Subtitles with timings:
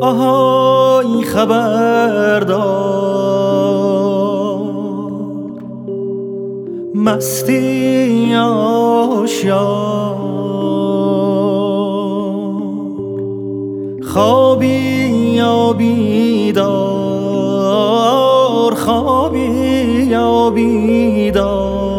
[0.00, 2.96] آهای خبردار.
[6.94, 10.16] مستی آشیار
[14.02, 14.66] خوابی
[15.36, 16.66] یا بیدار
[18.74, 19.48] خوابی
[20.10, 21.95] یا بیدار.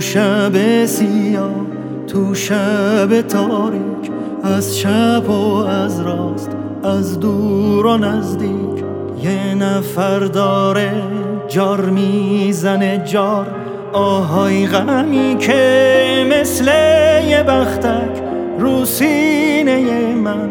[0.00, 1.50] شب سیاه
[2.06, 4.10] تو شب تاریک
[4.42, 6.50] از چپ و از راست
[6.84, 8.84] از دور و نزدیک.
[9.22, 10.92] یه نفر داره
[11.48, 13.46] جار می‌زنه جار
[13.92, 16.66] آهای غمی که مثل
[17.28, 18.22] یه بختک
[18.58, 20.50] رو سینه من.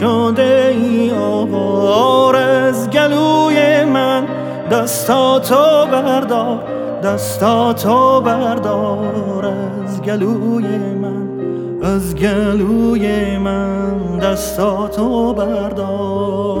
[0.00, 4.24] شده ای آوار از گلوی من
[4.70, 6.79] دستاتو بردار.
[7.02, 11.28] دستاتو بردار از گلوی من
[11.82, 16.60] از گلوی من دستاتو بردار.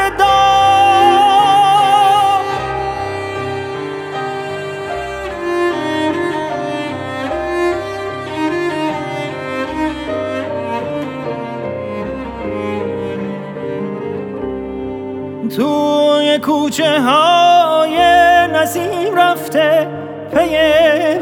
[15.55, 17.97] توی کوچه های
[18.53, 19.87] نسیم رفته
[20.33, 20.57] پی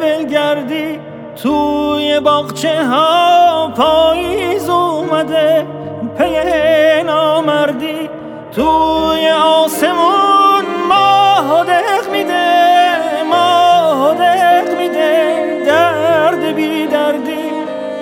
[0.02, 1.00] ولگردی
[1.44, 5.66] توی باغچه ها پاییز اومده
[6.18, 8.10] پی نامردی.
[8.56, 15.64] توی آسمون ماه دق میده ماه دق میده.
[15.66, 17.52] درد بی دردی.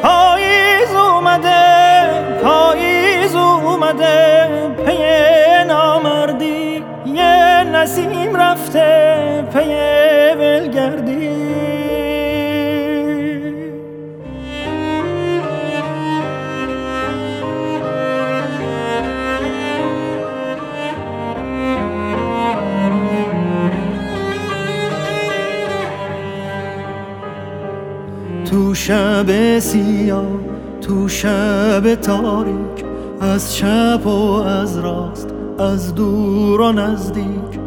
[0.04, 2.08] پاییز اومده
[2.44, 4.48] پاییز اومده
[4.86, 5.17] پی
[7.78, 9.74] نسیم رفته پی
[10.40, 11.30] ولگردی.
[28.46, 30.26] تو شب سیاه
[30.82, 32.86] تو شب تاریک
[33.22, 37.67] از چپ و از راست از دور و نزدیک.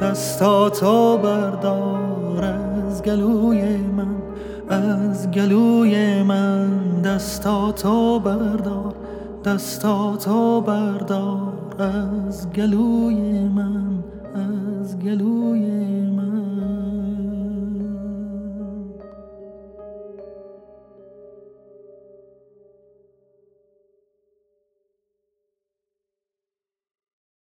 [0.00, 4.14] دستاتو بردار از گلوی من
[4.68, 8.94] از گلوی من دستاتو بردار
[9.44, 14.04] دستاتو بردار از گلوی من
[14.34, 15.88] از گلوی